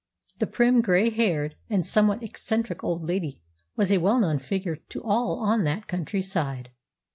The 0.39 0.47
prim, 0.47 0.81
grey 0.81 1.11
haired, 1.11 1.57
and 1.69 1.85
somewhat 1.85 2.23
eccentric 2.23 2.83
old 2.83 3.03
lady 3.03 3.39
was 3.75 3.91
a 3.91 3.99
well 3.99 4.17
known 4.19 4.39
figure 4.39 4.77
to 4.77 5.03
all 5.03 5.37
on 5.41 5.63
that 5.65 5.85
country 5.87 6.23
side. 6.23 6.71